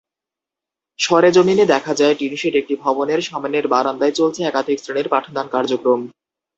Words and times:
সরেজমিনে 0.99 1.65
দেখা 1.65 1.93
যায়, 1.95 2.15
টিনশেড 2.15 2.53
একটি 2.55 2.73
ভবনের 2.75 3.19
সামনের 3.21 3.65
বারান্দায় 3.67 4.13
চলছে 4.19 4.39
একাধিক 4.43 4.77
শ্রেণীর 4.79 5.07
পাঠদান 5.09 5.45
কার্যক্রম। 5.47 5.99